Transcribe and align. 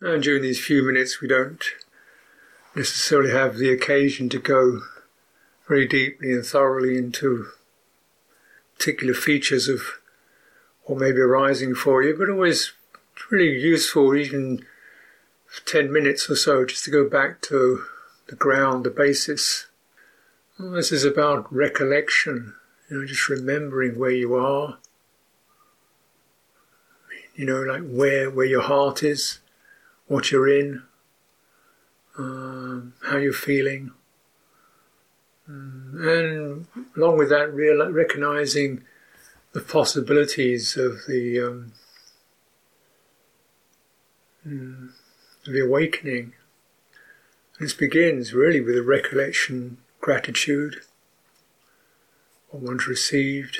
And 0.00 0.22
during 0.22 0.42
these 0.42 0.64
few 0.64 0.82
minutes, 0.82 1.20
we 1.20 1.28
don't 1.28 1.62
necessarily 2.74 3.30
have 3.30 3.56
the 3.56 3.70
occasion 3.70 4.28
to 4.30 4.38
go 4.38 4.82
very 5.68 5.86
deeply 5.86 6.32
and 6.32 6.44
thoroughly 6.44 6.98
into 6.98 7.48
particular 8.76 9.14
features 9.14 9.68
of 9.68 10.00
what 10.84 10.98
may 10.98 11.12
be 11.12 11.20
arising 11.20 11.74
for 11.74 12.02
you, 12.02 12.14
but 12.16 12.28
always 12.28 12.72
really 13.30 13.58
useful, 13.58 14.14
even 14.14 14.64
10 15.64 15.92
minutes 15.92 16.28
or 16.28 16.36
so, 16.36 16.64
just 16.64 16.84
to 16.84 16.90
go 16.90 17.08
back 17.08 17.40
to 17.42 17.84
the 18.26 18.36
ground, 18.36 18.84
the 18.84 18.90
basis. 18.90 19.66
This 20.58 20.92
is 20.92 21.04
about 21.04 21.52
recollection, 21.52 22.54
you 22.90 23.00
know, 23.00 23.06
just 23.06 23.28
remembering 23.28 23.98
where 23.98 24.10
you 24.10 24.34
are, 24.34 24.78
you 27.34 27.46
know, 27.46 27.62
like 27.62 27.82
where, 27.88 28.30
where 28.30 28.46
your 28.46 28.62
heart 28.62 29.02
is, 29.02 29.40
what 30.06 30.30
you're 30.30 30.48
in, 30.48 30.82
um, 32.18 32.94
how 33.02 33.16
you're 33.16 33.32
feeling. 33.32 33.92
Mm, 35.48 36.06
and 36.08 36.66
along 36.96 37.18
with 37.18 37.28
that, 37.30 37.52
real, 37.52 37.90
recognizing 37.90 38.82
the 39.52 39.60
possibilities 39.60 40.76
of 40.76 41.00
the 41.06 41.40
um, 41.40 41.72
mm, 44.46 44.90
the 45.46 45.64
awakening. 45.64 46.32
This 47.60 47.72
begins 47.72 48.32
really 48.32 48.60
with 48.60 48.76
a 48.76 48.82
recollection, 48.82 49.78
gratitude, 50.00 50.80
what 52.50 52.62
one's 52.62 52.88
received, 52.88 53.58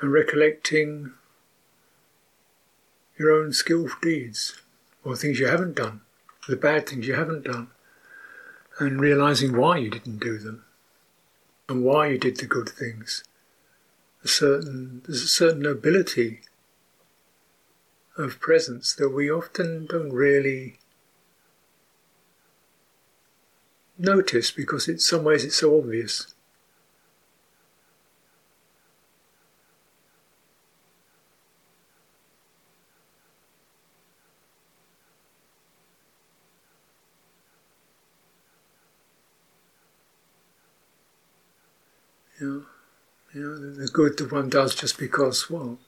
and 0.00 0.12
recollecting 0.12 1.12
your 3.18 3.30
own 3.30 3.52
skillful 3.52 3.98
deeds 4.02 4.60
or 5.06 5.14
things 5.14 5.38
you 5.38 5.46
haven't 5.46 5.76
done, 5.76 6.00
the 6.48 6.56
bad 6.56 6.88
things 6.88 7.06
you 7.06 7.14
haven't 7.14 7.44
done, 7.44 7.68
and 8.80 9.00
realizing 9.00 9.56
why 9.56 9.76
you 9.76 9.88
didn't 9.88 10.18
do 10.18 10.36
them 10.36 10.64
and 11.68 11.84
why 11.84 12.08
you 12.08 12.18
did 12.18 12.38
the 12.38 12.46
good 12.46 12.68
things. 12.68 13.22
A 14.24 14.28
certain, 14.28 15.02
there's 15.06 15.22
a 15.22 15.28
certain 15.28 15.60
nobility 15.60 16.40
of 18.18 18.40
presence 18.40 18.94
that 18.94 19.10
we 19.10 19.30
often 19.30 19.86
don't 19.86 20.12
really 20.12 20.78
notice 23.96 24.50
because 24.50 24.88
in 24.88 24.98
some 24.98 25.22
ways 25.22 25.44
it's 25.44 25.58
so 25.58 25.78
obvious. 25.78 26.34
You 42.38 42.46
know, 42.46 42.66
you 43.32 43.40
know, 43.40 43.56
the 43.76 43.88
good 43.88 44.18
that 44.18 44.32
one 44.32 44.48
does 44.48 44.74
just 44.74 44.98
because, 44.98 45.50
well, 45.50 45.78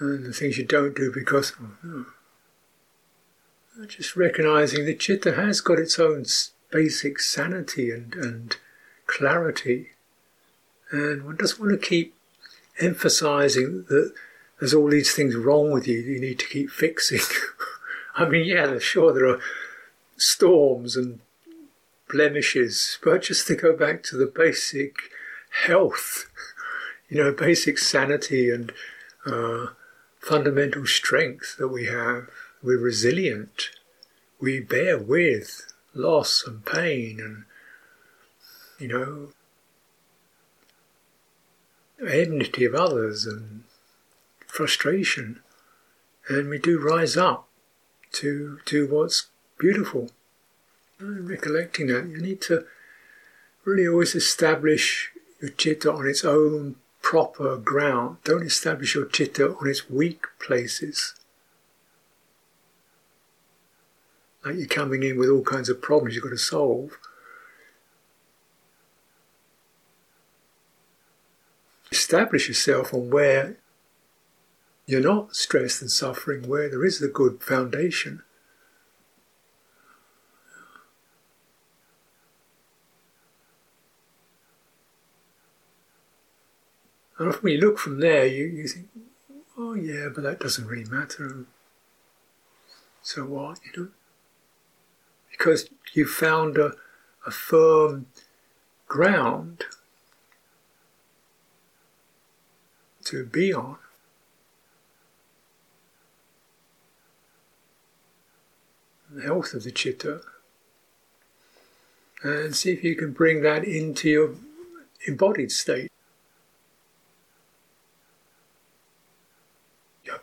and 0.00 0.24
the 0.24 0.32
things 0.32 0.58
you 0.58 0.64
don't 0.64 0.96
do 0.96 1.12
because 1.12 1.52
oh, 1.84 2.06
just 3.86 4.16
recognizing 4.16 4.84
that 4.84 5.00
citta 5.00 5.34
has 5.34 5.60
got 5.60 5.78
its 5.78 5.98
own 5.98 6.24
basic 6.70 7.18
sanity 7.20 7.90
and, 7.90 8.14
and 8.14 8.56
clarity, 9.06 9.90
and 10.90 11.24
one 11.24 11.36
doesn't 11.36 11.60
want 11.60 11.80
to 11.80 11.86
keep 11.86 12.14
emphasizing 12.80 13.84
that 13.88 14.12
there's 14.58 14.74
all 14.74 14.88
these 14.88 15.12
things 15.12 15.34
wrong 15.34 15.72
with 15.72 15.86
you 15.86 15.98
you 15.98 16.20
need 16.20 16.38
to 16.38 16.46
keep 16.46 16.70
fixing. 16.70 17.20
I 18.14 18.28
mean, 18.28 18.46
yeah, 18.46 18.78
sure, 18.78 19.12
there 19.12 19.28
are 19.28 19.40
storms 20.16 20.96
and 20.96 21.20
blemishes, 22.08 22.98
but 23.02 23.22
just 23.22 23.46
to 23.46 23.54
go 23.54 23.76
back 23.76 24.02
to 24.04 24.16
the 24.16 24.26
basic 24.26 24.96
health, 25.66 26.30
you 27.08 27.22
know, 27.22 27.32
basic 27.32 27.78
sanity 27.78 28.50
and 28.50 28.72
uh, 29.26 29.66
fundamental 30.20 30.86
strength 30.86 31.56
that 31.58 31.68
we 31.68 31.86
have. 31.86 32.28
We're 32.62 32.78
resilient. 32.78 33.70
We 34.40 34.60
bear 34.60 34.98
with 34.98 35.72
loss 35.94 36.44
and 36.46 36.64
pain 36.64 37.20
and, 37.20 37.44
you 38.78 38.88
know, 38.88 39.28
enmity 42.06 42.64
of 42.64 42.74
others 42.74 43.26
and 43.26 43.64
frustration. 44.46 45.40
And 46.28 46.48
we 46.48 46.58
do 46.58 46.78
rise 46.78 47.16
up 47.16 47.48
to, 48.12 48.58
to 48.66 48.86
what's 48.86 49.28
beautiful. 49.58 50.10
Recollecting 51.00 51.86
that, 51.88 52.08
you 52.08 52.20
need 52.20 52.40
to 52.42 52.66
really 53.64 53.86
always 53.86 54.14
establish 54.14 55.12
your 55.40 55.50
citta 55.50 55.92
on 55.92 56.08
its 56.08 56.24
own 56.24 56.76
proper 57.02 57.56
ground. 57.56 58.18
Don't 58.24 58.42
establish 58.42 58.94
your 58.94 59.08
citta 59.08 59.56
on 59.60 59.68
its 59.68 59.88
weak 59.88 60.26
places. 60.40 61.14
Like 64.44 64.56
you're 64.56 64.66
coming 64.66 65.02
in 65.02 65.18
with 65.18 65.28
all 65.28 65.42
kinds 65.42 65.68
of 65.68 65.80
problems 65.80 66.14
you've 66.14 66.24
got 66.24 66.30
to 66.30 66.38
solve. 66.38 66.98
Establish 71.92 72.48
yourself 72.48 72.92
on 72.92 73.10
where 73.10 73.56
you're 74.86 75.00
not 75.00 75.36
stressed 75.36 75.80
and 75.80 75.90
suffering, 75.90 76.48
where 76.48 76.68
there 76.68 76.84
is 76.84 76.98
the 76.98 77.08
good 77.08 77.42
foundation. 77.42 78.22
And 87.18 87.28
often 87.28 87.42
when 87.42 87.52
you 87.54 87.60
look 87.60 87.78
from 87.78 88.00
there, 88.00 88.26
you, 88.26 88.44
you 88.44 88.68
think, 88.68 88.88
oh 89.56 89.74
yeah, 89.74 90.08
but 90.14 90.22
that 90.22 90.38
doesn't 90.38 90.66
really 90.66 90.88
matter. 90.88 91.46
So 93.02 93.24
what, 93.24 93.58
you 93.64 93.82
know? 93.82 93.88
Because 95.30 95.68
you 95.94 96.06
found 96.06 96.58
a, 96.58 96.72
a 97.26 97.30
firm 97.30 98.06
ground 98.86 99.64
to 103.04 103.24
be 103.24 103.52
on. 103.52 103.78
The 109.10 109.22
health 109.22 109.54
of 109.54 109.64
the 109.64 109.70
citta. 109.70 110.20
And 112.22 112.54
see 112.54 112.72
if 112.72 112.84
you 112.84 112.94
can 112.94 113.12
bring 113.12 113.42
that 113.42 113.64
into 113.64 114.08
your 114.08 114.34
embodied 115.06 115.50
state. 115.50 115.90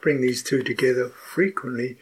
Bring 0.06 0.22
these 0.22 0.44
two 0.44 0.62
together 0.62 1.10
frequently 1.10 1.98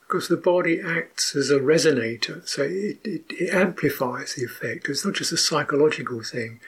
because 0.00 0.28
the 0.28 0.38
body 0.38 0.80
acts 0.80 1.36
as 1.36 1.50
a 1.50 1.60
resonator, 1.60 2.48
so 2.48 2.62
it, 2.62 2.96
it, 3.04 3.24
it, 3.28 3.54
amplifies 3.54 4.34
the 4.34 4.44
effect. 4.44 4.88
It's 4.88 5.04
not 5.04 5.16
just 5.16 5.30
a 5.30 5.36
psychological 5.36 6.22
thing. 6.22 6.60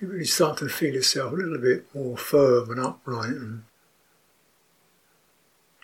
You 0.00 0.08
really 0.08 0.24
start 0.24 0.58
to 0.58 0.68
feel 0.68 0.92
yourself 0.92 1.32
a 1.32 1.36
little 1.36 1.58
bit 1.58 1.86
more 1.94 2.16
firm 2.16 2.72
and 2.72 2.80
upright, 2.80 3.30
and 3.30 3.62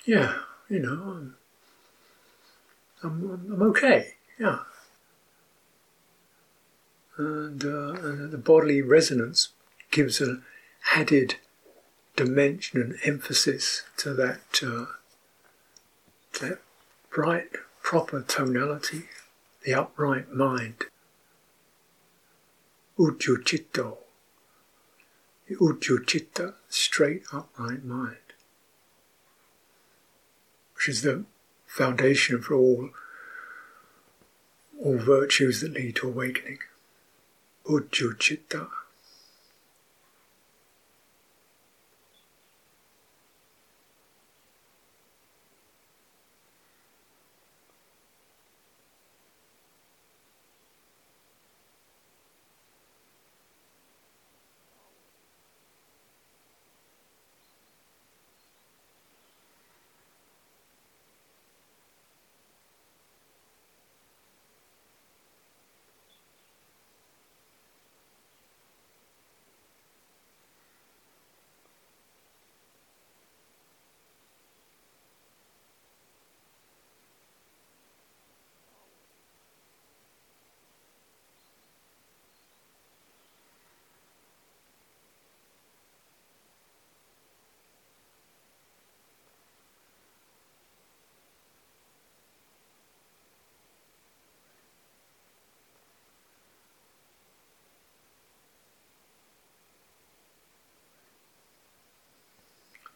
yeah, 0.04 0.34
you 0.68 0.80
know, 0.80 0.90
I'm, 0.92 1.36
I'm, 3.04 3.52
I'm 3.52 3.62
okay, 3.70 4.14
yeah. 4.36 4.58
And, 7.16 7.64
uh, 7.64 7.92
and 8.02 8.32
the 8.32 8.38
bodily 8.38 8.82
resonance 8.82 9.50
gives 9.92 10.20
an 10.20 10.42
added 10.92 11.36
dimension 12.16 12.80
and 12.80 12.98
emphasis 13.04 13.82
to 13.98 14.14
that, 14.14 14.62
uh, 14.62 14.86
that 16.40 16.58
bright, 17.10 17.50
proper 17.82 18.22
tonality, 18.22 19.04
the 19.64 19.74
upright 19.74 20.32
mind. 20.32 20.84
Ujjuchitta, 22.98 23.96
the 25.48 25.56
Ujjuchitta, 25.56 26.54
straight 26.68 27.22
upright 27.32 27.84
mind, 27.84 28.16
which 30.74 30.88
is 30.88 31.02
the 31.02 31.24
foundation 31.66 32.42
for 32.42 32.54
all, 32.54 32.90
all 34.82 34.98
virtues 34.98 35.62
that 35.62 35.72
lead 35.72 35.96
to 35.96 36.08
awakening. 36.08 36.58
Ujjuchitta. 37.64 38.68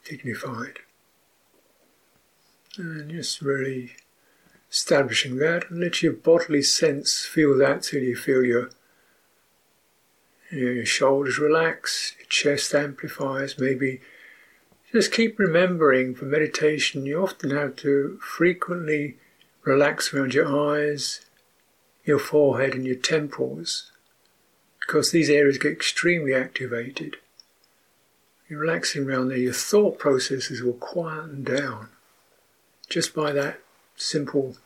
Dignified. 0.09 0.79
And 2.79 3.11
just 3.11 3.41
really 3.41 3.93
establishing 4.71 5.37
that 5.37 5.71
and 5.71 5.81
let 5.81 6.03
your 6.03 6.13
bodily 6.13 6.63
sense 6.63 7.25
feel 7.25 7.57
that 7.59 7.83
till 7.83 8.03
you 8.03 8.17
feel 8.17 8.45
your 8.45 8.71
your 10.53 10.87
shoulders 10.87 11.39
relax, 11.39 12.15
your 12.19 12.27
chest 12.29 12.73
amplifies, 12.75 13.59
maybe 13.59 14.01
just 14.93 15.11
keep 15.11 15.39
remembering 15.39 16.15
for 16.15 16.25
meditation 16.25 17.05
you 17.05 17.21
often 17.21 17.51
have 17.51 17.75
to 17.77 18.19
frequently 18.23 19.17
relax 19.65 20.15
around 20.15 20.33
your 20.35 20.47
eyes, 20.47 21.27
your 22.05 22.21
forehead 22.21 22.75
and 22.75 22.87
your 22.87 22.97
temples 22.97 23.91
because 24.87 25.11
these 25.11 25.29
areas 25.29 25.59
get 25.59 25.73
extremely 25.73 26.33
activated. 26.33 27.17
You're 28.49 28.61
relaxing 28.61 29.05
around 29.05 29.29
there, 29.29 29.39
your 29.39 29.53
thought 29.53 29.99
processes 29.99 30.63
will 30.63 30.75
quieten 30.75 31.43
down 31.43 31.89
just 32.89 33.15
by 33.15 33.33
that 33.33 33.61
simple, 33.97 34.57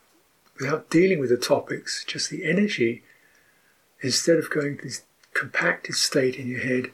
without 0.58 0.90
dealing 0.90 1.18
with 1.18 1.30
the 1.30 1.38
topics, 1.38 2.04
just 2.04 2.28
the 2.28 2.44
energy, 2.44 3.02
instead 4.02 4.36
of 4.36 4.50
going 4.50 4.76
to 4.76 4.84
this 4.84 5.02
compacted 5.32 5.94
state 5.94 6.36
in 6.36 6.46
your 6.46 6.60
head, 6.60 6.90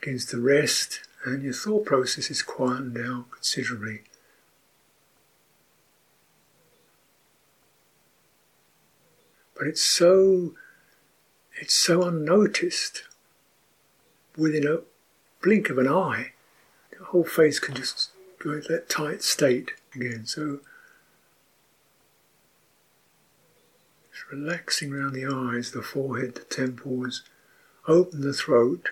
begins 0.00 0.26
to 0.26 0.40
rest 0.40 1.00
and 1.24 1.42
your 1.44 1.52
thought 1.52 1.84
processes 1.84 2.42
quieten 2.42 2.92
down 2.92 3.26
considerably. 3.30 4.00
But 9.56 9.68
it's 9.68 9.84
so 9.84 10.54
it's 11.60 11.78
so 11.78 12.02
unnoticed. 12.02 13.04
Within 14.36 14.66
a 14.66 14.78
blink 15.42 15.68
of 15.70 15.78
an 15.78 15.88
eye, 15.88 16.32
the 16.96 17.04
whole 17.04 17.24
face 17.24 17.58
can 17.58 17.74
just 17.74 18.10
go 18.38 18.52
into 18.52 18.68
that 18.68 18.88
tight 18.88 19.22
state 19.22 19.72
again. 19.94 20.26
So 20.26 20.60
just 24.12 24.30
relaxing 24.30 24.92
around 24.92 25.12
the 25.12 25.26
eyes, 25.26 25.72
the 25.72 25.82
forehead, 25.82 26.34
the 26.34 26.44
temples, 26.44 27.22
open 27.86 28.20
the 28.20 28.32
throat. 28.32 28.88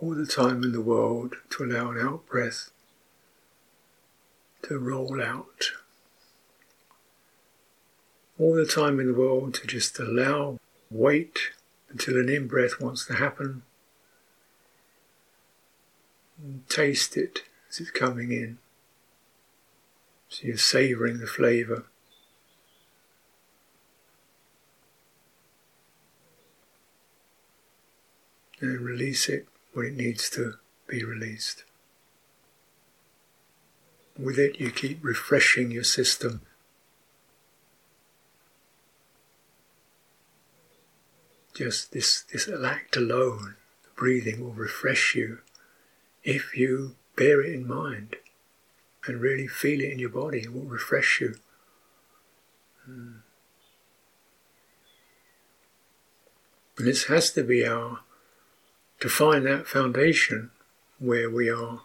All 0.00 0.14
the 0.14 0.26
time 0.26 0.62
in 0.62 0.72
the 0.72 0.80
world 0.80 1.36
to 1.50 1.64
allow 1.64 1.90
an 1.90 1.98
out 1.98 2.26
breath 2.26 2.70
to 4.62 4.78
roll 4.78 5.22
out 5.22 5.70
all 8.38 8.54
the 8.54 8.66
time 8.66 8.98
in 8.98 9.06
the 9.06 9.14
world 9.14 9.54
to 9.54 9.66
just 9.66 9.98
allow, 9.98 10.58
wait 10.90 11.50
until 11.94 12.18
an 12.18 12.28
in 12.28 12.48
breath 12.48 12.80
wants 12.80 13.06
to 13.06 13.14
happen. 13.14 13.62
And 16.42 16.68
taste 16.68 17.16
it 17.16 17.44
as 17.70 17.78
it's 17.78 17.92
coming 17.92 18.32
in. 18.32 18.58
So 20.28 20.48
you're 20.48 20.56
savouring 20.56 21.20
the 21.20 21.28
flavour. 21.28 21.84
And 28.60 28.80
release 28.80 29.28
it 29.28 29.46
when 29.72 29.86
it 29.86 29.94
needs 29.94 30.28
to 30.30 30.54
be 30.88 31.04
released. 31.04 31.62
With 34.18 34.38
it, 34.40 34.58
you 34.58 34.72
keep 34.72 34.98
refreshing 35.00 35.70
your 35.70 35.84
system 35.84 36.40
Just 41.54 41.92
this, 41.92 42.22
this 42.22 42.48
act 42.48 42.96
alone, 42.96 43.54
the 43.84 43.90
breathing, 43.96 44.40
will 44.40 44.52
refresh 44.52 45.14
you 45.14 45.38
if 46.22 46.56
you 46.56 46.96
bear 47.16 47.42
it 47.42 47.54
in 47.54 47.66
mind 47.66 48.16
and 49.06 49.20
really 49.20 49.46
feel 49.46 49.80
it 49.80 49.92
in 49.92 49.98
your 49.98 50.10
body. 50.10 50.40
It 50.40 50.52
will 50.52 50.62
refresh 50.62 51.20
you. 51.20 51.36
Mm. 52.88 53.20
And 56.76 56.86
this 56.86 57.04
has 57.04 57.30
to 57.32 57.44
be 57.44 57.64
our, 57.64 58.00
to 59.00 59.08
find 59.08 59.46
that 59.46 59.68
foundation 59.68 60.50
where 60.98 61.30
we 61.30 61.48
are 61.48 61.82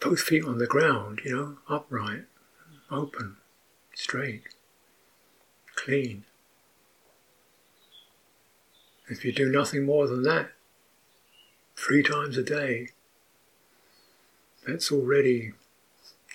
both 0.00 0.20
feet 0.20 0.44
on 0.44 0.58
the 0.58 0.66
ground, 0.66 1.22
you 1.24 1.34
know, 1.34 1.58
upright, 1.68 2.24
open, 2.90 3.36
straight, 3.94 4.42
clean. 5.74 6.24
If 9.08 9.24
you 9.24 9.32
do 9.32 9.50
nothing 9.50 9.84
more 9.84 10.06
than 10.06 10.22
that, 10.22 10.52
three 11.76 12.02
times 12.02 12.36
a 12.36 12.42
day, 12.42 12.88
that's 14.66 14.92
already, 14.92 15.52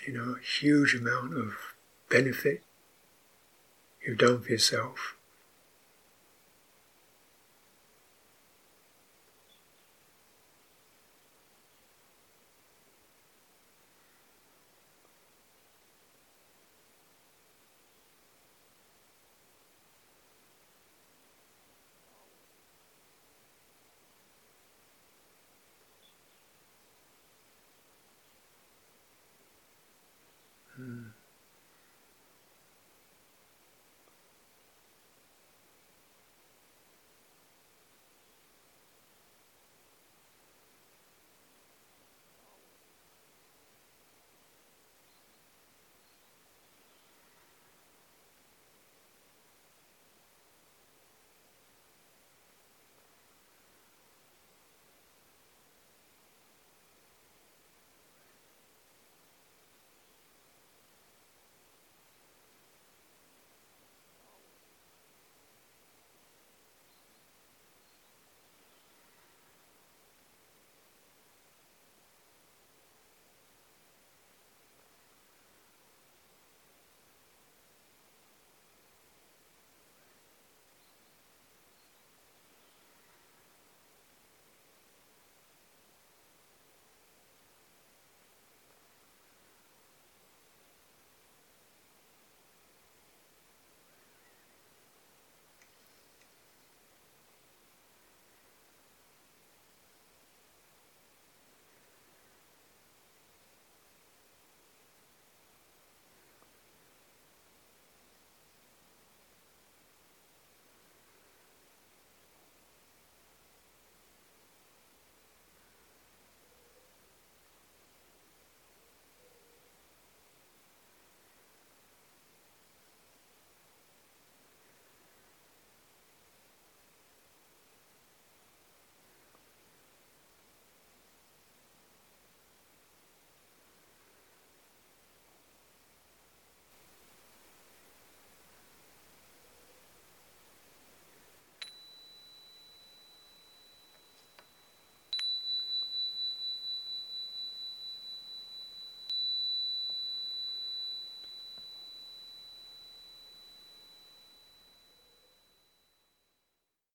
you 0.06 0.12
know, 0.12 0.36
a 0.36 0.44
huge 0.44 0.94
amount 0.94 1.34
of 1.34 1.54
benefit 2.10 2.62
you've 4.04 4.18
done 4.18 4.42
for 4.42 4.50
yourself. 4.50 5.17